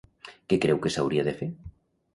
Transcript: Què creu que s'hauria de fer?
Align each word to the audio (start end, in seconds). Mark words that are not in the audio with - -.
Què 0.53 0.59
creu 0.63 0.81
que 0.87 0.95
s'hauria 0.97 1.27
de 1.29 1.37
fer? 1.43 1.53